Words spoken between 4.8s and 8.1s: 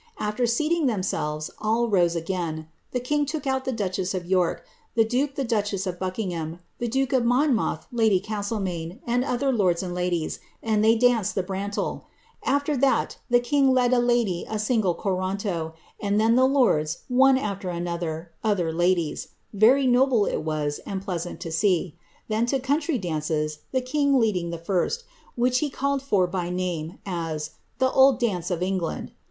the duke the duchess kingham, the duke of Monmouth my